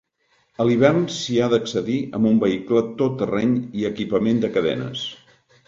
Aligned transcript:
A 0.63 0.65
l'hivern 0.69 1.03
s'hi 1.15 1.37
ha 1.39 1.49
d'accedir 1.51 1.99
amb 2.21 2.31
un 2.31 2.41
vehicle 2.45 2.83
tot 3.03 3.21
terreny 3.21 3.55
i 3.83 3.89
equipament 3.93 4.45
de 4.47 4.53
cadenes. 4.59 5.09